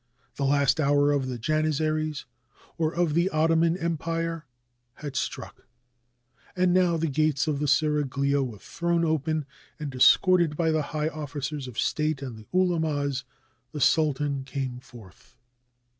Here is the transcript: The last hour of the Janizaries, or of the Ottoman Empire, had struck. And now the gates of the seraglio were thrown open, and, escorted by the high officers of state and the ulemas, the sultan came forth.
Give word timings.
The 0.35 0.45
last 0.45 0.79
hour 0.79 1.11
of 1.11 1.27
the 1.27 1.37
Janizaries, 1.37 2.25
or 2.75 2.91
of 2.91 3.13
the 3.13 3.29
Ottoman 3.29 3.77
Empire, 3.77 4.47
had 4.95 5.15
struck. 5.15 5.67
And 6.55 6.73
now 6.73 6.97
the 6.97 7.05
gates 7.05 7.45
of 7.47 7.59
the 7.59 7.67
seraglio 7.67 8.41
were 8.43 8.57
thrown 8.57 9.05
open, 9.05 9.45
and, 9.79 9.93
escorted 9.93 10.57
by 10.57 10.71
the 10.71 10.81
high 10.97 11.09
officers 11.09 11.67
of 11.67 11.77
state 11.77 12.23
and 12.23 12.35
the 12.35 12.47
ulemas, 12.51 13.25
the 13.73 13.79
sultan 13.79 14.43
came 14.43 14.79
forth. 14.79 15.37